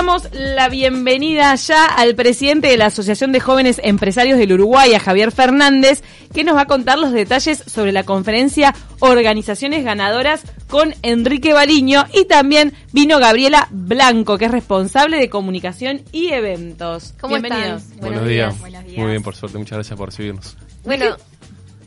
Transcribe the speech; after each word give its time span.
damos 0.00 0.32
la 0.32 0.70
bienvenida 0.70 1.54
ya 1.56 1.84
al 1.84 2.14
presidente 2.14 2.68
de 2.68 2.78
la 2.78 2.86
Asociación 2.86 3.32
de 3.32 3.40
Jóvenes 3.40 3.78
Empresarios 3.84 4.38
del 4.38 4.54
Uruguay, 4.54 4.94
a 4.94 4.98
Javier 4.98 5.30
Fernández, 5.30 6.02
que 6.32 6.42
nos 6.42 6.56
va 6.56 6.62
a 6.62 6.66
contar 6.66 6.98
los 6.98 7.12
detalles 7.12 7.62
sobre 7.66 7.92
la 7.92 8.04
conferencia 8.04 8.74
Organizaciones 9.00 9.84
Ganadoras 9.84 10.40
con 10.68 10.94
Enrique 11.02 11.52
Baliño 11.52 12.06
y 12.14 12.24
también 12.24 12.72
vino 12.92 13.18
Gabriela 13.18 13.68
Blanco, 13.70 14.38
que 14.38 14.46
es 14.46 14.50
responsable 14.50 15.18
de 15.18 15.28
comunicación 15.28 16.00
y 16.12 16.28
eventos. 16.28 17.12
¿Cómo 17.20 17.34
Bienvenidos. 17.34 17.82
están? 17.82 18.00
Buenos, 18.00 18.26
días. 18.26 18.54
Muy 18.96 19.10
bien, 19.10 19.22
por 19.22 19.36
suerte. 19.36 19.58
Muchas 19.58 19.76
gracias 19.76 19.98
por 19.98 20.08
recibirnos. 20.08 20.56
Bueno, 20.82 21.14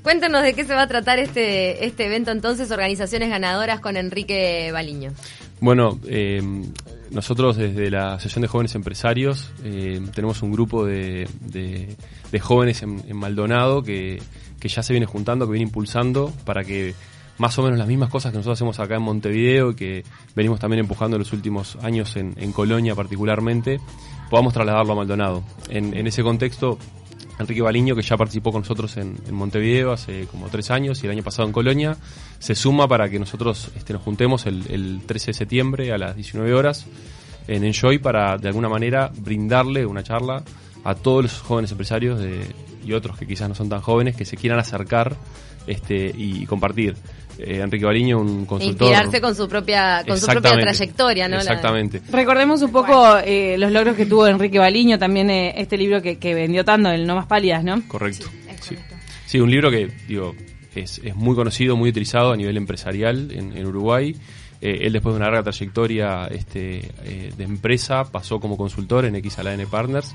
cuéntanos 0.04 0.44
de 0.44 0.54
qué 0.54 0.66
se 0.66 0.76
va 0.76 0.84
a 0.84 0.88
tratar 0.88 1.18
este, 1.18 1.84
este 1.84 2.06
evento 2.06 2.30
entonces, 2.30 2.70
Organizaciones 2.70 3.32
Ganadoras 3.32 3.80
con 3.80 3.98
Enrique 3.98 4.70
Baliño. 4.72 5.14
Bueno, 5.64 5.98
eh, 6.08 6.42
nosotros 7.12 7.56
desde 7.56 7.90
la 7.90 8.16
Asociación 8.16 8.42
de 8.42 8.50
Jóvenes 8.50 8.76
Empresarios 8.76 9.50
eh, 9.64 10.02
tenemos 10.14 10.42
un 10.42 10.52
grupo 10.52 10.86
de, 10.86 11.26
jóvenes 12.42 12.84
en, 12.84 13.02
en 13.08 13.16
Maldonado 13.16 13.82
que, 13.82 14.22
que 14.60 14.68
ya 14.68 14.84
se 14.84 14.92
viene 14.92 15.06
juntando, 15.06 15.46
que 15.46 15.54
viene 15.54 15.68
impulsando 15.68 16.34
para 16.44 16.66
que 16.66 16.96
más 17.38 17.58
o 17.60 17.64
menos 17.64 17.80
las 17.80 17.88
mismas 17.88 18.10
cosas 18.10 18.34
que 18.34 18.40
nosotros 18.40 18.58
hacemos 18.58 18.82
acá 18.82 18.96
en 18.96 19.04
Montevideo 19.04 19.72
y 19.72 19.76
que 19.76 20.04
venimos 20.36 20.60
también 20.60 20.82
empujando 20.82 21.16
en 21.16 21.20
los 21.20 21.32
últimos 21.32 21.78
años 21.78 22.18
en, 22.18 22.34
en 22.36 22.52
Colonia 22.52 22.94
particularmente, 22.94 23.80
podamos 24.30 24.54
trasladarlo 24.54 24.92
a 24.92 24.96
Maldonado. 24.98 25.46
En, 25.70 25.94
en 25.94 26.08
ese 26.08 26.24
contexto, 26.24 26.78
Enrique 27.40 27.62
Baliño, 27.62 27.96
que 27.96 28.02
ya 28.02 28.16
participó 28.16 28.52
con 28.52 28.62
nosotros 28.62 28.98
en, 28.98 29.18
Montevideo 29.32 29.92
hace 29.92 30.28
como 30.28 30.50
tres 30.50 30.72
años 30.72 31.02
y 31.04 31.08
el 31.08 31.12
año 31.12 31.24
pasado 31.24 31.48
en 31.48 31.54
Colonia, 31.54 31.98
se 32.40 32.56
suma 32.56 32.88
para 32.88 33.10
que 33.10 33.20
nosotros 33.20 33.72
este, 33.76 33.94
nos 33.94 34.02
juntemos 34.04 34.46
el, 34.46 34.64
el 34.70 35.02
13 35.06 35.28
de 35.28 35.34
septiembre 35.34 35.92
a 35.92 35.98
las 35.98 36.16
19 36.16 36.54
horas 36.54 36.86
en 37.48 37.64
Enjoy 37.64 38.00
para 38.00 38.38
de 38.38 38.48
alguna 38.48 38.70
manera 38.70 39.12
brindarle 39.16 39.86
una 39.86 40.04
charla 40.04 40.44
a 40.84 40.96
todos 40.96 41.24
los 41.24 41.40
jóvenes 41.42 41.72
empresarios 41.72 42.20
de, 42.20 42.46
y 42.86 42.94
otros 42.94 43.18
que 43.18 43.26
quizás 43.26 43.50
no 43.50 43.56
son 43.56 43.70
tan 43.70 43.82
jóvenes 43.82 44.16
que 44.16 44.26
se 44.26 44.38
quieran 44.38 44.60
acercar 44.60 45.16
este, 45.68 46.12
y, 46.16 46.46
compartir. 46.46 46.96
Eh, 47.40 47.60
Enrique 47.62 47.86
Baliño, 47.86 48.20
un 48.20 48.46
consultor. 48.46 48.88
Inspirarse 48.90 49.20
con 49.22 49.34
su 49.36 49.48
propia, 49.48 50.04
con 50.08 50.18
su 50.20 50.26
propia 50.28 50.40
Exactamente. 50.52 50.64
trayectoria, 50.78 51.28
¿no? 51.28 51.36
La- 51.38 51.42
Exactamente. 51.42 52.02
Recordemos 52.12 52.62
un 52.62 52.72
poco 52.72 53.18
eh, 53.26 53.56
los 53.58 53.72
logros 53.72 53.96
que 53.96 54.06
tuvo 54.06 54.28
Enrique 54.28 54.60
Baliño, 54.60 55.00
también 55.00 55.30
eh, 55.30 55.54
este 55.58 55.78
libro 55.78 56.02
que, 56.02 56.18
que 56.20 56.34
vendió 56.36 56.64
tanto, 56.64 56.90
el 56.90 57.06
No 57.08 57.16
Más 57.16 57.26
Pálidas, 57.26 57.64
¿no? 57.64 57.82
Correcto. 57.88 58.28
Sí, 58.62 58.76
Sí, 59.26 59.40
un 59.40 59.50
libro 59.50 59.72
que, 59.72 59.90
digo, 60.08 60.36
es, 60.76 61.02
es 61.04 61.16
muy 61.16 61.36
conocido, 61.36 61.76
muy 61.76 61.90
utilizado 61.90 62.32
a 62.34 62.38
nivel 62.38 62.56
empresarial 62.56 63.32
en, 63.32 63.58
en 63.58 63.66
Uruguay. 63.66 64.16
Eh, 64.62 64.80
él 64.86 64.94
después 64.94 65.14
de 65.14 65.18
una 65.18 65.26
larga 65.26 65.44
trayectoria 65.44 66.28
este, 66.28 66.78
eh, 67.04 67.34
de 67.36 67.44
empresa 67.44 68.04
pasó 68.06 68.40
como 68.40 68.56
consultor 68.56 69.06
en 69.06 69.20
XALAN 69.22 69.60
Partners 69.70 70.14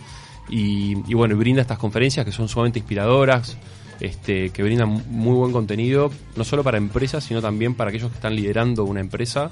y, 0.49 0.93
y 1.11 1.15
bueno, 1.15 1.37
brinda 1.37 1.61
estas 1.61 1.77
conferencias 1.79 2.25
que 2.25 2.33
son 2.33 2.49
sumamente 2.49 2.79
inspiradoras, 2.79 3.59
este, 4.01 4.51
que 4.51 4.63
brindan 4.63 5.05
muy 5.11 5.35
buen 5.35 5.53
contenido, 5.53 6.11
no 6.37 6.45
solo 6.45 6.63
para 6.63 6.79
empresas, 6.79 7.25
sino 7.25 7.41
también 7.41 7.75
para 7.75 7.91
aquellos 7.91 8.11
que 8.11 8.17
están 8.17 8.37
liderando 8.37 8.85
una 8.85 9.01
empresa 9.01 9.51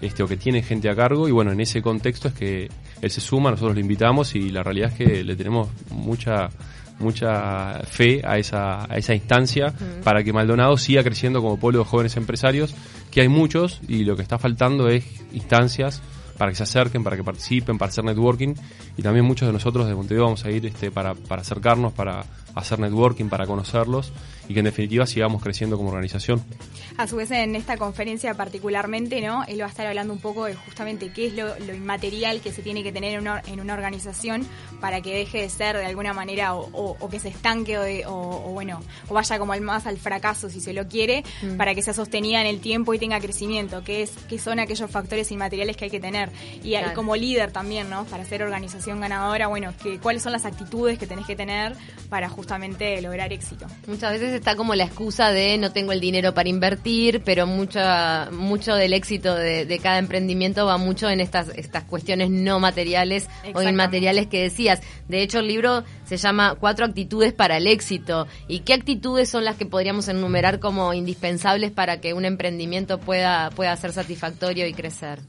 este, 0.00 0.22
o 0.22 0.28
que 0.28 0.36
tienen 0.36 0.62
gente 0.62 0.88
a 0.88 0.96
cargo. 0.96 1.28
Y 1.28 1.32
bueno, 1.32 1.52
en 1.52 1.60
ese 1.60 1.82
contexto 1.82 2.28
es 2.28 2.34
que 2.34 2.68
él 3.00 3.10
se 3.10 3.20
suma, 3.20 3.50
nosotros 3.50 3.74
lo 3.74 3.80
invitamos 3.80 4.34
y 4.34 4.50
la 4.50 4.62
realidad 4.62 4.90
es 4.90 4.96
que 4.96 5.24
le 5.24 5.36
tenemos 5.36 5.68
mucha 5.90 6.48
mucha 6.98 7.80
fe 7.80 8.22
a 8.24 8.38
esa, 8.38 8.84
a 8.84 8.96
esa 8.96 9.12
instancia 9.12 9.74
para 10.04 10.22
que 10.22 10.32
Maldonado 10.32 10.76
siga 10.76 11.02
creciendo 11.02 11.42
como 11.42 11.58
pueblo 11.58 11.80
de 11.80 11.84
jóvenes 11.84 12.16
empresarios, 12.16 12.76
que 13.10 13.22
hay 13.22 13.28
muchos 13.28 13.80
y 13.88 14.04
lo 14.04 14.14
que 14.14 14.22
está 14.22 14.38
faltando 14.38 14.88
es 14.88 15.04
instancias 15.32 16.00
para 16.42 16.50
que 16.50 16.56
se 16.56 16.64
acerquen, 16.64 17.04
para 17.04 17.16
que 17.16 17.22
participen, 17.22 17.78
para 17.78 17.90
hacer 17.90 18.02
networking 18.02 18.54
y 18.96 19.02
también 19.02 19.24
muchos 19.24 19.46
de 19.46 19.52
nosotros 19.52 19.86
de 19.86 19.94
Montevideo 19.94 20.24
vamos 20.24 20.44
a 20.44 20.50
ir 20.50 20.66
este, 20.66 20.90
para, 20.90 21.14
para 21.14 21.42
acercarnos, 21.42 21.92
para 21.92 22.24
hacer 22.56 22.80
networking, 22.80 23.26
para 23.28 23.46
conocerlos 23.46 24.12
y 24.48 24.52
que 24.54 24.58
en 24.58 24.64
definitiva 24.64 25.06
sigamos 25.06 25.40
creciendo 25.40 25.76
como 25.76 25.90
organización. 25.90 26.42
A 26.98 27.06
su 27.06 27.14
vez, 27.14 27.30
en 27.30 27.54
esta 27.54 27.76
conferencia 27.76 28.34
particularmente, 28.34 29.20
¿no? 29.20 29.44
Él 29.44 29.60
va 29.60 29.66
a 29.66 29.68
estar 29.68 29.86
hablando 29.86 30.12
un 30.12 30.18
poco 30.18 30.46
de 30.46 30.54
justamente 30.56 31.12
qué 31.12 31.28
es 31.28 31.34
lo, 31.34 31.56
lo 31.60 31.74
inmaterial 31.74 32.40
que 32.40 32.50
se 32.52 32.60
tiene 32.60 32.82
que 32.82 32.90
tener 32.90 33.14
en 33.14 33.20
una, 33.20 33.40
en 33.46 33.60
una 33.60 33.74
organización 33.74 34.44
para 34.80 35.00
que 35.00 35.14
deje 35.14 35.42
de 35.42 35.48
ser 35.48 35.76
de 35.76 35.86
alguna 35.86 36.12
manera 36.12 36.54
o, 36.56 36.68
o- 36.72 36.96
o 36.98 37.08
que 37.08 37.20
se 37.20 37.28
estanque 37.28 37.78
o, 37.78 37.82
de- 37.82 38.04
o- 38.04 38.12
o, 38.48 38.52
bueno, 38.52 38.80
o 39.08 39.14
vaya 39.14 39.38
como 39.38 39.52
al 39.52 39.60
más 39.60 39.86
al 39.86 39.96
fracaso 39.96 40.50
si 40.50 40.60
se 40.60 40.72
lo 40.72 40.88
quiere, 40.88 41.22
para 41.56 41.72
que 41.76 41.82
sea 41.82 41.94
sostenida 41.94 42.40
en 42.40 42.48
el 42.48 42.60
tiempo 42.60 42.92
y 42.94 42.98
tenga 42.98 43.20
crecimiento, 43.20 43.84
que 43.84 44.02
es 44.02 44.10
que 44.28 44.40
son 44.40 44.58
aquellos 44.58 44.90
factores 44.90 45.30
inmateriales 45.30 45.76
que 45.76 45.84
hay 45.84 45.90
que 45.90 46.00
tener. 46.00 46.30
Y, 46.62 46.70
Claro. 46.70 46.92
y 46.92 46.94
como 46.94 47.16
líder 47.16 47.52
también, 47.52 47.90
¿no? 47.90 48.04
Para 48.06 48.24
ser 48.24 48.42
organización 48.42 49.00
ganadora, 49.00 49.46
bueno, 49.46 49.72
que, 49.82 49.98
cuáles 49.98 50.22
son 50.22 50.32
las 50.32 50.44
actitudes 50.44 50.98
que 50.98 51.06
tenés 51.06 51.26
que 51.26 51.36
tener 51.36 51.74
para 52.08 52.28
justamente 52.28 53.00
lograr 53.02 53.32
éxito. 53.32 53.66
Muchas 53.86 54.12
veces 54.12 54.32
está 54.32 54.56
como 54.56 54.74
la 54.74 54.84
excusa 54.84 55.30
de 55.30 55.58
no 55.58 55.72
tengo 55.72 55.92
el 55.92 56.00
dinero 56.00 56.34
para 56.34 56.48
invertir, 56.48 57.22
pero 57.24 57.46
mucha, 57.46 58.28
mucho 58.30 58.74
del 58.74 58.92
éxito 58.92 59.34
de, 59.34 59.66
de 59.66 59.78
cada 59.78 59.98
emprendimiento 59.98 60.66
va 60.66 60.76
mucho 60.76 61.08
en 61.08 61.20
estas, 61.20 61.48
estas 61.56 61.84
cuestiones 61.84 62.30
no 62.30 62.60
materiales 62.60 63.28
o 63.54 63.62
inmateriales 63.62 64.26
que 64.26 64.42
decías. 64.42 64.80
De 65.08 65.22
hecho, 65.22 65.40
el 65.40 65.48
libro 65.48 65.84
se 66.04 66.16
llama 66.16 66.56
Cuatro 66.58 66.84
actitudes 66.84 67.32
para 67.32 67.56
el 67.56 67.66
éxito. 67.66 68.26
¿Y 68.48 68.60
qué 68.60 68.74
actitudes 68.74 69.28
son 69.28 69.44
las 69.44 69.56
que 69.56 69.66
podríamos 69.66 70.08
enumerar 70.08 70.60
como 70.60 70.92
indispensables 70.92 71.70
para 71.70 72.00
que 72.00 72.12
un 72.14 72.24
emprendimiento 72.24 72.98
pueda, 73.00 73.50
pueda 73.50 73.74
ser 73.76 73.92
satisfactorio 73.92 74.66
y 74.66 74.74
crecer? 74.74 75.20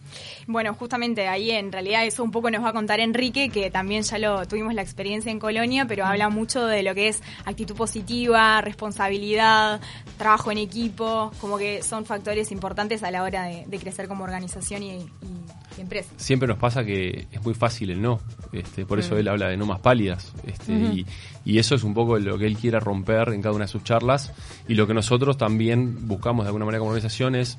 Bueno, 0.47 0.73
justamente 0.73 1.27
ahí 1.27 1.51
en 1.51 1.71
realidad 1.71 2.05
eso 2.05 2.23
un 2.23 2.31
poco 2.31 2.51
nos 2.51 2.63
va 2.63 2.69
a 2.69 2.73
contar 2.73 2.99
Enrique, 2.99 3.49
que 3.49 3.71
también 3.71 4.03
ya 4.03 4.17
lo 4.17 4.45
tuvimos 4.45 4.73
la 4.73 4.81
experiencia 4.81 5.31
en 5.31 5.39
Colonia, 5.39 5.85
pero 5.85 6.05
habla 6.05 6.29
mucho 6.29 6.65
de 6.65 6.83
lo 6.83 6.93
que 6.93 7.07
es 7.07 7.21
actitud 7.45 7.75
positiva, 7.75 8.59
responsabilidad, 8.61 9.79
trabajo 10.17 10.51
en 10.51 10.57
equipo, 10.57 11.31
como 11.39 11.57
que 11.57 11.81
son 11.81 12.05
factores 12.05 12.51
importantes 12.51 13.03
a 13.03 13.11
la 13.11 13.23
hora 13.23 13.43
de, 13.45 13.63
de 13.67 13.79
crecer 13.79 14.07
como 14.07 14.23
organización 14.23 14.83
y, 14.83 14.91
y- 14.91 14.95
y 14.99 15.62
empresa. 15.81 16.09
siempre 16.17 16.47
nos 16.47 16.57
pasa 16.57 16.83
que 16.83 17.27
es 17.31 17.43
muy 17.43 17.53
fácil 17.53 17.89
el 17.89 18.01
no. 18.01 18.19
Este, 18.51 18.85
por 18.85 18.99
eso 18.99 19.17
él 19.17 19.27
habla 19.27 19.47
de 19.49 19.57
no 19.57 19.65
más 19.65 19.79
pálidas. 19.79 20.33
Este, 20.45 20.73
y, 20.73 21.05
y 21.45 21.57
eso 21.57 21.75
es 21.75 21.83
un 21.83 21.93
poco 21.93 22.17
lo 22.19 22.37
que 22.37 22.45
él 22.45 22.57
quiere 22.57 22.79
romper 22.79 23.29
en 23.29 23.41
cada 23.41 23.55
una 23.55 23.65
de 23.65 23.71
sus 23.71 23.83
charlas. 23.83 24.31
Y 24.67 24.75
lo 24.75 24.87
que 24.87 24.93
nosotros 24.93 25.37
también 25.37 26.07
buscamos 26.07 26.45
de 26.45 26.49
alguna 26.49 26.65
manera 26.65 26.79
como 26.79 26.91
organización 26.91 27.35
es 27.35 27.57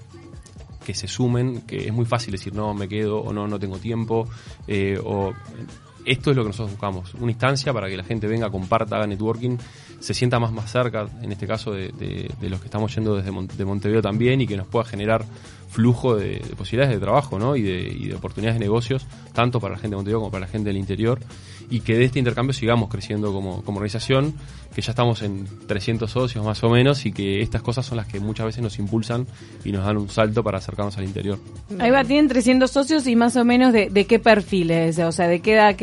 que 0.84 0.94
se 0.94 1.08
sumen, 1.08 1.62
que 1.62 1.86
es 1.86 1.92
muy 1.92 2.04
fácil 2.04 2.32
decir 2.32 2.54
no, 2.54 2.74
me 2.74 2.88
quedo 2.88 3.18
o 3.18 3.32
no, 3.32 3.48
no 3.48 3.58
tengo 3.58 3.78
tiempo. 3.78 4.28
eh, 4.66 4.98
o 5.02 5.32
esto 6.04 6.30
es 6.30 6.36
lo 6.36 6.42
que 6.42 6.48
nosotros 6.48 6.72
buscamos, 6.72 7.14
una 7.14 7.30
instancia 7.32 7.72
para 7.72 7.88
que 7.88 7.96
la 7.96 8.04
gente 8.04 8.26
venga, 8.26 8.50
comparta, 8.50 8.96
haga 8.96 9.06
networking, 9.06 9.56
se 10.00 10.12
sienta 10.14 10.38
más 10.38 10.52
más 10.52 10.70
cerca, 10.70 11.06
en 11.22 11.32
este 11.32 11.46
caso 11.46 11.72
de, 11.72 11.88
de- 11.88 12.50
los 12.50 12.60
que 12.60 12.66
estamos 12.66 12.94
yendo 12.94 13.16
desde 13.16 13.30
de 13.56 13.64
Montevideo 13.64 14.02
también 14.02 14.40
y 14.40 14.46
que 14.46 14.56
nos 14.56 14.66
pueda 14.66 14.84
generar 14.84 15.24
flujo 15.70 16.14
de, 16.14 16.38
de 16.38 16.54
posibilidades 16.56 16.94
de 16.94 17.00
trabajo 17.00 17.36
¿no? 17.38 17.56
y, 17.56 17.62
de, 17.62 17.80
y 17.80 18.06
de 18.08 18.14
oportunidades 18.14 18.60
de 18.60 18.64
negocios, 18.64 19.06
tanto 19.32 19.58
para 19.60 19.72
la 19.74 19.78
gente 19.80 19.90
de 19.94 19.96
Montevideo 19.96 20.20
como 20.20 20.30
para 20.30 20.42
la 20.46 20.52
gente 20.52 20.68
del 20.68 20.76
interior, 20.76 21.18
y 21.70 21.80
que 21.80 21.96
de 21.96 22.04
este 22.04 22.18
intercambio 22.20 22.52
sigamos 22.52 22.88
creciendo 22.90 23.32
como, 23.32 23.62
como 23.64 23.78
organización, 23.78 24.34
que 24.74 24.82
ya 24.82 24.90
estamos 24.92 25.22
en 25.22 25.46
300 25.66 26.08
socios 26.10 26.44
más 26.44 26.62
o 26.62 26.68
menos 26.68 27.06
y 27.06 27.12
que 27.12 27.40
estas 27.40 27.62
cosas 27.62 27.86
son 27.86 27.96
las 27.96 28.06
que 28.06 28.20
muchas 28.20 28.46
veces 28.46 28.62
nos 28.62 28.78
impulsan 28.78 29.26
y 29.64 29.72
nos 29.72 29.84
dan 29.84 29.96
un 29.96 30.08
salto 30.08 30.44
para 30.44 30.58
acercarnos 30.58 30.96
al 30.98 31.04
interior. 31.04 31.38
Ahí 31.78 31.90
va, 31.90 32.04
tienen 32.04 32.28
300 32.28 32.70
socios 32.70 33.06
y 33.06 33.16
más 33.16 33.34
o 33.36 33.44
menos 33.44 33.72
de, 33.72 33.88
qué 34.06 34.18
perfiles, 34.18 34.98
o 34.98 35.10
sea, 35.12 35.26
de 35.26 35.40
qué 35.40 35.54
edad 35.54 35.74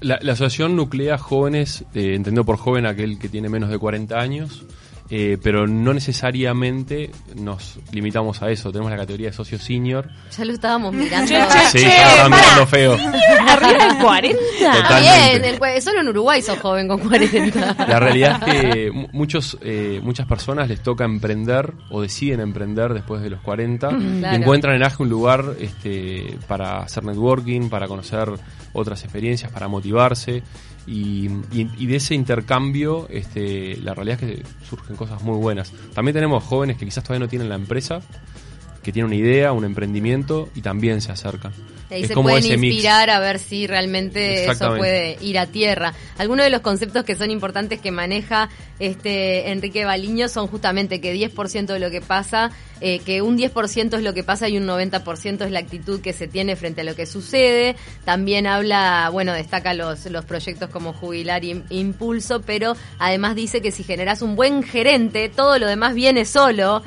La, 0.00 0.18
la 0.20 0.32
asociación 0.32 0.76
nuclea 0.76 1.18
jóvenes, 1.18 1.84
eh, 1.94 2.14
por 2.44 2.56
joven 2.56 2.86
aquel 2.86 3.18
que 3.18 3.28
tiene 3.28 3.48
menos 3.48 3.70
de 3.70 3.78
40 3.78 4.18
años, 4.18 4.64
eh, 5.10 5.36
pero 5.42 5.66
no 5.66 5.92
necesariamente 5.92 7.10
nos 7.34 7.78
limitamos 7.92 8.42
a 8.42 8.50
eso. 8.50 8.70
Tenemos 8.72 8.90
la 8.90 8.96
categoría 8.96 9.28
de 9.28 9.32
socio 9.32 9.58
senior. 9.58 10.08
Ya 10.36 10.44
lo 10.44 10.52
estábamos 10.52 10.94
mirando. 10.94 11.28
Che, 11.28 11.34
che, 11.34 11.78
Sí, 11.78 11.78
che, 11.84 11.88
ya 11.90 12.24
pará. 12.24 12.28
mirando 12.28 12.66
feo. 12.66 12.94
¿Arriba 12.94 13.84
del 13.86 13.98
40? 14.02 14.38
Está 14.58 14.72
Totalmente. 14.82 15.38
bien, 15.40 15.74
el 15.76 15.82
solo 15.82 16.00
en 16.00 16.08
Uruguay 16.08 16.42
sos 16.42 16.58
joven 16.58 16.88
con 16.88 16.98
40. 17.00 17.74
La 17.86 18.00
realidad 18.00 18.48
es 18.48 18.60
que 18.64 18.90
mu- 18.90 19.08
muchos, 19.12 19.58
eh, 19.62 20.00
muchas 20.02 20.26
personas 20.26 20.68
les 20.68 20.82
toca 20.82 21.04
emprender 21.04 21.72
o 21.90 22.00
deciden 22.00 22.40
emprender 22.40 22.94
después 22.94 23.20
de 23.22 23.30
los 23.30 23.40
40 23.40 23.88
Claro. 23.88 24.32
y 24.32 24.36
encuentran 24.36 24.76
en 24.76 24.82
AGE 24.84 25.02
un 25.02 25.08
lugar 25.10 25.44
este, 25.60 26.38
para 26.48 26.78
hacer 26.82 27.04
networking, 27.04 27.68
para 27.68 27.86
conocer 27.88 28.28
otras 28.72 29.02
experiencias, 29.04 29.52
para 29.52 29.68
motivarse 29.68 30.42
y, 30.86 31.28
y- 31.52 31.70
y 31.78 31.86
de 31.86 31.96
ese 31.96 32.14
intercambio 32.14 33.06
este, 33.10 33.76
la 33.82 33.94
realidad 33.94 34.22
es 34.22 34.36
que 34.38 34.42
surgen 34.68 34.96
cosas 34.96 35.22
muy 35.22 35.36
buenas. 35.38 35.72
También 35.94 36.14
tenemos 36.14 36.42
jóvenes 36.44 36.76
que 36.76 36.84
quizás 36.84 37.04
todavía 37.04 37.24
no 37.26 37.28
tienen 37.30 37.48
la 37.48 37.54
empresa 37.54 38.00
que 38.82 38.92
tiene 38.92 39.06
una 39.06 39.16
idea, 39.16 39.52
un 39.52 39.64
emprendimiento 39.64 40.48
y 40.54 40.62
también 40.62 41.00
se 41.00 41.12
acerca. 41.12 41.52
Y 41.98 42.06
se 42.06 42.14
pueden 42.14 42.44
inspirar 42.44 43.10
a 43.10 43.20
ver 43.20 43.38
si 43.38 43.66
realmente 43.66 44.50
eso 44.50 44.76
puede 44.76 45.18
ir 45.20 45.38
a 45.38 45.46
tierra. 45.46 45.92
Algunos 46.18 46.44
de 46.44 46.50
los 46.50 46.60
conceptos 46.60 47.04
que 47.04 47.14
son 47.14 47.30
importantes 47.30 47.80
que 47.80 47.90
maneja 47.90 48.48
este 48.78 49.50
Enrique 49.50 49.84
Baliño 49.84 50.28
son 50.28 50.46
justamente 50.46 51.00
que 51.00 51.14
10% 51.14 51.66
de 51.66 51.78
lo 51.78 51.90
que 51.90 52.00
pasa, 52.00 52.50
eh, 52.80 52.98
que 53.00 53.22
un 53.22 53.38
10% 53.38 53.96
es 53.96 54.02
lo 54.02 54.14
que 54.14 54.24
pasa 54.24 54.48
y 54.48 54.58
un 54.58 54.66
90% 54.66 55.44
es 55.44 55.50
la 55.50 55.60
actitud 55.60 56.00
que 56.00 56.12
se 56.12 56.26
tiene 56.26 56.56
frente 56.56 56.80
a 56.80 56.84
lo 56.84 56.96
que 56.96 57.06
sucede. 57.06 57.76
También 58.04 58.46
habla, 58.46 59.08
bueno, 59.12 59.32
destaca 59.34 59.74
los, 59.74 60.06
los 60.06 60.24
proyectos 60.24 60.70
como 60.70 60.92
Jubilar 60.92 61.44
y 61.44 61.62
Impulso, 61.70 62.40
pero 62.42 62.74
además 62.98 63.36
dice 63.36 63.60
que 63.60 63.70
si 63.70 63.84
generas 63.84 64.22
un 64.22 64.34
buen 64.34 64.62
gerente, 64.62 65.28
todo 65.28 65.58
lo 65.58 65.66
demás 65.66 65.94
viene 65.94 66.24
solo, 66.24 66.82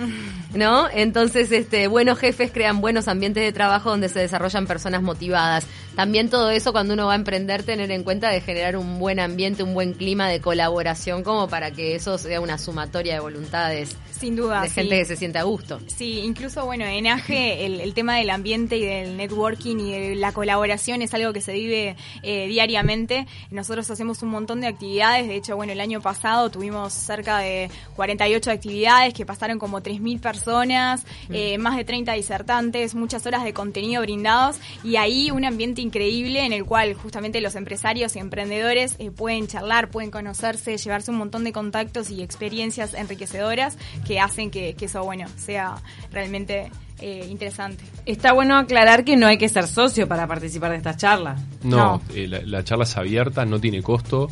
¿no? 0.53 0.89
Entonces, 0.89 1.51
este, 1.51 1.84
buenos 1.87 2.19
jefes 2.19 2.51
crean 2.51 2.81
buenos 2.81 3.07
ambientes 3.07 3.43
de 3.43 3.51
trabajo 3.51 3.89
donde 3.89 4.09
se 4.09 4.19
desarrollan 4.19 4.67
personas 4.67 5.01
motivadas. 5.01 5.65
También 5.95 6.29
todo 6.29 6.49
eso 6.49 6.73
cuando 6.73 6.93
uno 6.93 7.07
va 7.07 7.13
a 7.13 7.15
emprender, 7.15 7.63
tener 7.63 7.89
en 7.91 8.03
cuenta 8.03 8.29
de 8.29 8.41
generar 8.41 8.75
un 8.75 8.99
buen 8.99 9.19
ambiente, 9.19 9.63
un 9.63 9.73
buen 9.73 9.93
clima 9.93 10.27
de 10.27 10.41
colaboración 10.41 11.23
como 11.23 11.47
para 11.47 11.71
que 11.71 11.95
eso 11.95 12.17
sea 12.17 12.41
una 12.41 12.57
sumatoria 12.57 13.13
de 13.13 13.19
voluntades. 13.21 13.95
Sin 14.11 14.35
duda. 14.35 14.61
De 14.61 14.69
gente 14.69 14.97
que 14.97 15.05
se 15.05 15.15
siente 15.15 15.39
a 15.39 15.43
gusto. 15.43 15.79
Sí, 15.87 16.19
incluso, 16.19 16.65
bueno, 16.65 16.85
en 16.85 17.07
AGE 17.07 17.65
el, 17.65 17.93
tema 17.93 18.17
del 18.17 18.29
ambiente 18.29 18.77
y 18.77 18.85
del 18.85 19.17
networking 19.17 19.77
y 19.77 19.91
de 19.91 20.15
la 20.15 20.31
colaboración 20.31 21.01
es 21.01 21.13
algo 21.13 21.33
que 21.33 21.41
se 21.41 21.53
vive 21.53 21.95
eh, 22.23 22.47
diariamente. 22.47 23.27
Nosotros 23.51 23.89
hacemos 23.89 24.21
un 24.23 24.29
montón 24.29 24.61
de 24.61 24.67
actividades. 24.67 25.27
De 25.27 25.35
hecho, 25.35 25.55
bueno, 25.55 25.73
el 25.73 25.81
año 25.81 26.01
pasado 26.01 26.49
tuvimos 26.49 26.93
cerca 26.93 27.39
de 27.39 27.69
48 27.95 28.51
actividades 28.51 29.13
que 29.13 29.25
pasaron 29.25 29.59
como 29.59 29.81
3.000 29.81 30.19
personas, 30.19 31.03
mm. 31.29 31.33
eh, 31.33 31.57
más 31.57 31.74
de 31.75 31.83
30 31.83 32.13
disertantes, 32.13 32.95
muchas 32.95 33.25
horas 33.25 33.43
de 33.43 33.53
contenido 33.53 34.01
brindados 34.01 34.57
y 34.83 34.95
ahí 34.97 35.31
un 35.31 35.45
ambiente 35.45 35.81
increíble 35.81 36.45
en 36.45 36.53
el 36.53 36.65
cual 36.65 36.93
justamente 36.93 37.41
los 37.41 37.55
empresarios 37.55 38.15
y 38.15 38.19
emprendedores 38.19 38.95
eh, 38.99 39.11
pueden 39.11 39.47
charlar, 39.47 39.89
pueden 39.89 40.11
conocerse, 40.11 40.77
llevarse 40.77 41.11
un 41.11 41.17
montón 41.17 41.43
de 41.43 41.51
contactos 41.51 42.09
y 42.11 42.21
experiencias 42.21 42.93
enriquecedoras 42.93 43.77
que 44.05 44.19
hacen 44.19 44.51
que, 44.51 44.75
eso, 44.79 45.03
bueno, 45.03 45.25
sea 45.37 45.75
realmente 46.11 46.69
eh, 46.99 47.27
interesante. 47.29 47.83
Está 48.05 48.33
bueno 48.33 48.57
aclarar 48.57 49.03
que 49.03 49.17
no 49.17 49.27
hay 49.27 49.37
que 49.37 49.49
ser 49.49 49.67
socio 49.67 50.07
para 50.07 50.27
participar 50.27 50.71
de 50.71 50.77
esta 50.77 50.95
charla. 50.95 51.35
No, 51.63 52.01
eh, 52.13 52.27
la, 52.27 52.63
charla 52.63 52.83
es 52.83 52.95
abierta, 52.97 53.45
no 53.45 53.59
tiene 53.59 53.81
costo. 53.81 54.29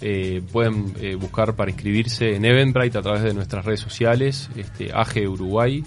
Eh, 0.00 0.42
pueden 0.52 0.92
buscar 1.18 1.56
para 1.56 1.70
inscribirse 1.70 2.36
en 2.36 2.44
Eventbrite 2.44 2.98
a 2.98 3.02
través 3.02 3.22
de 3.22 3.32
nuestras 3.32 3.64
redes 3.64 3.80
sociales, 3.80 4.50
este, 4.54 4.92
AG 4.92 5.28
Uruguay, 5.28 5.82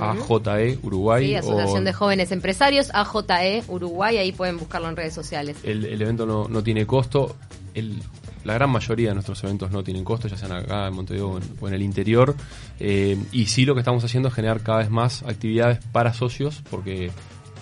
AJE 0.00 0.78
Uruguay. 0.82 1.26
Sí, 1.26 1.34
Asociación 1.34 1.84
de 1.84 1.92
Jóvenes 1.92 2.32
Empresarios, 2.32 2.90
AJE 2.92 3.64
Uruguay, 3.68 4.16
ahí 4.18 4.32
pueden 4.32 4.58
buscarlo 4.58 4.88
en 4.88 4.96
redes 4.96 5.14
sociales. 5.14 5.56
El, 5.62 6.00
evento 6.00 6.26
no, 6.26 6.48
no, 6.48 6.62
tiene 6.62 6.86
costo. 6.86 7.36
El, 7.74 8.02
la 8.44 8.54
gran 8.54 8.70
mayoría 8.70 9.08
de 9.08 9.14
nuestros 9.14 9.42
eventos 9.44 9.70
no 9.70 9.82
tienen 9.82 10.04
costo, 10.04 10.28
ya 10.28 10.36
sean 10.36 10.52
acá 10.52 10.86
en 10.86 10.94
Montevideo 10.94 11.38
o 11.60 11.68
en, 11.68 11.74
el 11.74 11.82
interior. 11.82 12.34
Eh, 12.80 13.16
y 13.32 13.46
sí 13.46 13.64
lo 13.64 13.74
que 13.74 13.80
estamos 13.80 14.04
haciendo 14.04 14.28
es 14.28 14.34
generar 14.34 14.62
cada 14.62 14.78
vez 14.78 14.90
más 14.90 15.22
actividades 15.22 15.80
para 15.92 16.14
socios, 16.14 16.62
porque 16.70 17.10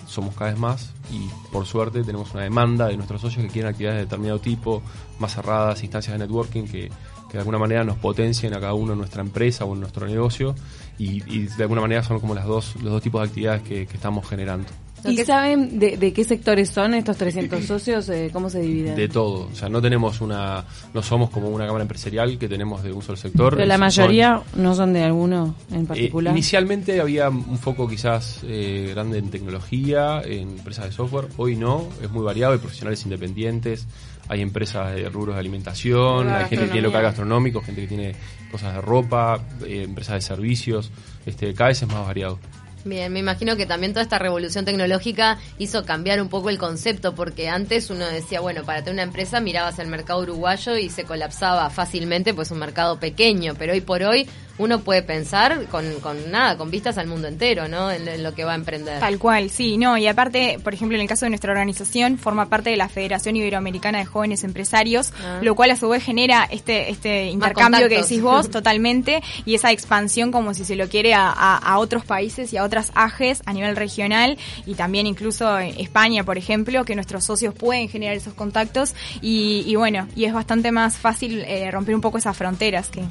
somos 0.07 0.35
cada 0.35 0.51
vez 0.51 0.59
más 0.59 0.93
y 1.11 1.27
por 1.51 1.65
suerte 1.65 2.01
tenemos 2.03 2.33
una 2.33 2.43
demanda 2.43 2.87
de 2.87 2.95
nuestros 2.95 3.19
socios 3.19 3.45
que 3.45 3.51
quieren 3.51 3.69
actividades 3.71 3.99
de 3.99 4.05
determinado 4.05 4.39
tipo, 4.39 4.81
más 5.19 5.35
cerradas, 5.35 5.83
instancias 5.83 6.13
de 6.13 6.19
networking 6.19 6.63
que, 6.63 6.89
de 7.37 7.41
alguna 7.41 7.59
manera 7.59 7.83
nos 7.83 7.97
potencien 7.97 8.55
a 8.55 8.59
cada 8.59 8.73
uno 8.73 8.93
en 8.93 8.97
nuestra 8.97 9.21
empresa 9.21 9.63
o 9.63 9.75
en 9.75 9.81
nuestro 9.81 10.07
negocio 10.07 10.55
y, 10.97 11.19
de 11.19 11.63
alguna 11.63 11.81
manera 11.81 12.01
son 12.01 12.19
como 12.19 12.33
las 12.33 12.45
dos, 12.45 12.75
los 12.81 12.91
dos 12.91 13.03
tipos 13.03 13.21
de 13.21 13.27
actividades 13.27 13.61
que 13.61 13.83
estamos 13.83 14.27
generando. 14.27 14.67
¿Y 15.05 15.17
saben 15.17 15.79
de, 15.79 16.13
qué 16.13 16.23
sectores 16.23 16.69
son 16.69 16.93
estos 16.93 17.17
300 17.17 17.63
socios? 17.63 18.09
Eh, 18.09 18.29
¿Cómo 18.33 18.49
se 18.49 18.59
dividen? 18.59 18.95
De 18.95 19.07
todo. 19.07 19.47
O 19.51 19.55
sea, 19.55 19.69
no 19.69 19.81
tenemos 19.81 20.21
una. 20.21 20.63
No 20.93 21.01
somos 21.01 21.29
como 21.29 21.49
una 21.49 21.65
cámara 21.65 21.83
empresarial 21.83 22.37
que 22.37 22.47
tenemos 22.47 22.83
de 22.83 22.91
un 22.91 23.01
solo 23.01 23.17
sector. 23.17 23.55
Pero 23.55 23.67
la 23.67 23.77
mayoría 23.77 24.41
no 24.55 24.75
son 24.75 24.93
de 24.93 25.03
alguno 25.03 25.55
en 25.71 25.83
eh, 25.83 25.87
particular. 25.87 26.33
inicialmente 26.33 26.99
había 26.99 27.29
un 27.29 27.57
foco 27.57 27.87
quizás 27.87 28.41
eh, 28.43 28.91
grande 28.93 29.19
en 29.19 29.29
tecnología, 29.29 30.21
en 30.23 30.49
empresas 30.57 30.85
de 30.85 30.91
software. 30.91 31.27
Hoy 31.37 31.55
no. 31.55 31.87
Es 32.01 32.11
muy 32.11 32.23
variado. 32.23 32.53
Hay 32.53 32.59
profesionales 32.59 33.03
independientes. 33.03 33.87
Hay 34.29 34.41
empresas 34.41 34.93
de 34.93 35.07
rubros 35.09 35.35
de 35.35 35.39
alimentación. 35.39 36.29
hay 36.29 36.45
gente 36.45 36.65
que 36.65 36.71
tiene 36.71 36.87
local 36.87 37.03
gastronómico, 37.03 37.61
gente 37.61 37.81
que 37.81 37.87
tiene 37.87 38.15
cosas 38.51 38.75
de 38.75 38.81
ropa, 38.81 39.39
empresas 39.65 40.15
de 40.15 40.21
servicios. 40.21 40.91
Este, 41.25 41.53
cada 41.53 41.69
vez 41.69 41.81
es 41.81 41.87
más 41.87 42.05
variado. 42.05 42.39
Bien, 42.87 43.11
me 43.11 43.19
imagino 43.19 43.55
que 43.55 43.65
también 43.65 43.93
toda 43.93 44.03
esta 44.03 44.17
revolución 44.17 44.63
tecnológica 44.63 45.37
hizo 45.57 45.85
cambiar 45.85 46.21
un 46.21 46.29
poco 46.29 46.49
el 46.49 46.57
concepto, 46.57 47.15
porque 47.15 47.49
antes 47.49 47.89
uno 47.89 48.05
decía, 48.05 48.39
bueno, 48.39 48.63
para 48.63 48.79
tener 48.79 48.93
una 48.93 49.03
empresa 49.03 49.39
mirabas 49.41 49.79
el 49.79 49.87
mercado 49.87 50.21
uruguayo 50.21 50.77
y 50.77 50.89
se 50.89 51.03
colapsaba 51.03 51.69
fácilmente, 51.69 52.33
pues 52.33 52.51
un 52.51 52.59
mercado 52.59 52.99
pequeño, 52.99 53.55
pero 53.57 53.73
hoy 53.73 53.81
por 53.81 54.03
hoy 54.03 54.27
uno 54.59 54.79
puede 54.79 55.03
pensar 55.03 55.65
con, 55.65 55.99
con 55.99 56.31
nada, 56.31 56.57
con 56.57 56.71
vistas 56.71 56.97
al 56.97 57.07
mundo 57.07 57.27
entero, 57.27 57.67
¿no? 57.67 57.91
En, 57.91 58.23
lo 58.23 58.33
que 58.33 58.43
va 58.43 58.53
a 58.53 58.55
emprender. 58.55 58.99
Tal 58.99 59.19
cual, 59.19 59.49
sí, 59.49 59.77
no. 59.77 59.97
Y 59.97 60.07
aparte, 60.07 60.59
por 60.63 60.73
ejemplo, 60.73 60.95
en 60.95 61.01
el 61.01 61.07
caso 61.07 61.25
de 61.25 61.29
nuestra 61.29 61.51
organización, 61.51 62.17
forma 62.17 62.49
parte 62.49 62.69
de 62.69 62.77
la 62.77 62.89
Federación 62.89 63.35
Iberoamericana 63.35 63.99
de 63.99 64.05
Jóvenes 64.05 64.43
Empresarios, 64.43 65.13
ah. 65.23 65.39
lo 65.41 65.55
cual 65.55 65.71
a 65.71 65.75
su 65.75 65.89
vez 65.89 66.03
genera 66.03 66.47
este, 66.49 66.89
este 66.89 67.27
intercambio 67.27 67.87
que 67.89 68.01
decís 68.01 68.21
vos 68.21 68.49
totalmente 68.51 69.21
y 69.45 69.55
esa 69.55 69.71
expansión 69.71 70.31
como 70.31 70.53
si 70.53 70.65
se 70.65 70.75
lo 70.75 70.87
quiere 70.87 71.13
a, 71.13 71.29
a, 71.29 71.77
otros 71.79 72.05
países 72.05 72.51
y 72.53 72.57
a 72.57 72.63
otras 72.63 72.76
AGES 72.93 73.41
a 73.45 73.53
nivel 73.53 73.75
regional 73.75 74.37
y 74.65 74.75
también 74.75 75.07
incluso 75.07 75.59
en 75.59 75.79
España, 75.79 76.23
por 76.23 76.37
ejemplo, 76.37 76.85
que 76.85 76.95
nuestros 76.95 77.25
socios 77.25 77.53
pueden 77.53 77.89
generar 77.89 78.15
esos 78.15 78.33
contactos 78.33 78.93
y, 79.21 79.63
y 79.65 79.75
bueno, 79.75 80.07
y 80.15 80.25
es 80.25 80.33
bastante 80.33 80.71
más 80.71 80.97
fácil 80.97 81.41
eh, 81.41 81.69
romper 81.71 81.95
un 81.95 82.01
poco 82.01 82.17
esas 82.17 82.35
fronteras 82.35 82.89
que, 82.89 83.03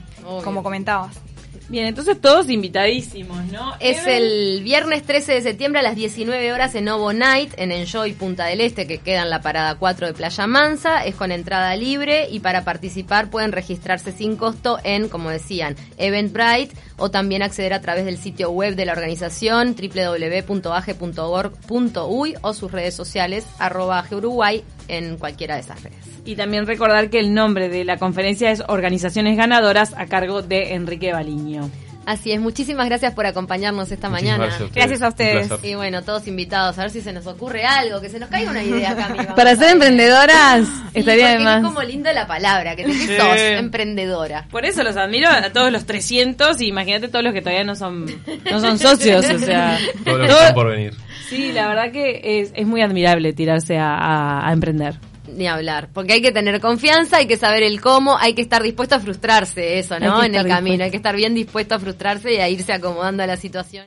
como 0.43 0.63
comentabas. 0.63 1.17
Bien, 1.69 1.87
entonces 1.87 2.21
todos 2.21 2.49
invitadísimos, 2.49 3.45
¿no? 3.47 3.75
Es 3.81 4.07
el 4.07 4.63
viernes 4.63 5.03
13 5.03 5.33
de 5.33 5.43
septiembre 5.43 5.81
a 5.81 5.83
las 5.83 5.97
19 5.97 6.53
horas 6.53 6.77
en 6.77 6.85
Novo 6.85 7.13
Night, 7.13 7.55
en 7.57 7.73
Enjoy 7.73 8.13
Punta 8.13 8.45
del 8.47 8.61
Este, 8.61 8.87
que 8.87 8.99
queda 8.99 9.23
en 9.23 9.31
la 9.31 9.43
parada 9.43 9.75
4 9.75 10.07
de 10.07 10.15
Playa 10.15 10.47
Mansa. 10.47 11.05
Es 11.05 11.17
con 11.17 11.33
entrada 11.33 11.75
libre 11.75 12.29
y 12.31 12.39
para 12.39 12.63
participar 12.63 13.31
pueden 13.31 13.51
registrarse 13.51 14.13
sin 14.13 14.37
costo 14.37 14.79
en, 14.85 15.09
como 15.09 15.31
decían, 15.31 15.75
Eventbrite 15.99 16.77
o 16.99 17.11
también 17.11 17.43
acceder 17.43 17.75
a 17.75 17.81
través 17.81 18.05
del 18.05 18.19
sitio 18.19 18.51
web 18.51 18.77
de 18.77 18.87
la 18.87 18.93
organización 18.93 19.75
www.age.org.uy 19.75 20.45
o 22.43 22.55
sus 22.55 22.71
redes 22.71 22.95
sociales 22.95 23.45
arroba 23.59 24.05
Uruguay 24.13 24.63
en 24.89 25.17
cualquiera 25.17 25.55
de 25.55 25.61
esas 25.61 25.83
redes. 25.83 25.99
Y 26.25 26.37
también 26.37 26.67
recordar 26.67 27.11
que 27.11 27.21
el 27.21 27.35
nombre 27.35 27.69
de 27.69 27.85
la 27.85 27.99
conferencia 27.99 28.51
es 28.51 28.63
Organizaciones 28.69 29.37
Ganadoras 29.37 29.95
a 29.97 30.07
cargo 30.07 30.43
de 30.43 30.75
Enrique 30.75 31.13
Baliño. 31.13 31.71
Así 32.07 32.31
es, 32.31 32.41
muchísimas 32.41 32.87
gracias 32.87 33.13
por 33.15 33.27
acompañarnos 33.27 33.91
esta 33.91 34.09
mañana. 34.09 34.49
Gracias 34.73 35.03
a 35.03 35.09
ustedes. 35.09 35.51
Y 35.65 35.75
bueno, 35.75 36.03
todos 36.03 36.29
invitados, 36.29 36.79
a 36.79 36.83
ver 36.83 36.91
si 36.93 37.01
se 37.01 37.13
nos 37.13 37.27
ocurre 37.27 37.65
algo, 37.65 38.01
que 38.01 38.09
se 38.09 38.21
nos 38.21 38.29
caiga 38.29 38.53
una 38.53 38.63
idea 38.63 38.93
acá, 39.17 39.35
Para 39.35 39.57
ser 39.57 39.73
emprendedoras, 39.73 40.69
estaría 40.95 41.31
además. 41.31 41.59
Es 41.59 41.65
como 41.65 41.83
linda 41.83 42.13
la 42.13 42.29
palabra, 42.29 42.77
que 42.77 42.85
te 42.85 43.19
sos 43.19 43.37
emprendedora. 43.37 44.47
Por 44.53 44.65
eso 44.65 44.85
los 44.85 44.97
admiro 44.97 45.29
a 45.29 45.51
todos 45.51 45.73
los 45.73 45.85
300 45.85 46.61
y 46.61 46.69
imagínate 46.69 47.09
todos 47.09 47.25
los 47.25 47.35
que 47.35 47.41
todavía 47.41 47.65
no 47.65 47.75
son, 47.75 48.07
no 48.51 48.61
son 48.61 48.79
socios, 48.79 49.29
o 49.29 49.39
sea. 49.41 49.77
Todos 50.05 50.19
los 50.19 50.29
que 50.29 50.33
están 50.33 50.55
por 50.55 50.71
venir. 50.71 50.95
Sí, 51.29 51.51
la 51.51 51.67
verdad 51.67 51.91
que 51.91 52.21
es, 52.23 52.53
es 52.55 52.67
muy 52.69 52.83
admirable 52.83 53.33
tirarse 53.33 53.79
a, 53.79 54.47
a 54.47 54.53
emprender 54.53 54.95
ni 55.29 55.47
hablar, 55.47 55.89
porque 55.93 56.15
hay 56.15 56.23
que 56.23 56.33
tener 56.33 56.61
confianza, 56.61 57.19
hay 57.19 57.27
que 57.27 57.37
saber 57.37 57.63
el 57.63 57.81
cómo, 57.81 58.17
hay 58.17 58.35
que 58.35 58.43
estar 58.43 58.63
dispuesto 58.63 58.95
a 58.95 59.01
frustrarse, 59.01 59.79
eso, 59.79 59.99
¿no? 60.01 60.23
En 60.23 60.35
el 60.35 60.47
camino, 60.47 60.85
hay 60.85 60.91
que 60.91 60.97
estar 60.97 61.15
bien 61.15 61.35
dispuesto 61.35 61.75
a 61.75 61.79
frustrarse 61.79 62.35
y 62.35 62.37
a 62.39 62.49
irse 62.49 62.73
acomodando 62.73 63.23
a 63.23 63.27
la 63.27 63.37
situación. 63.37 63.85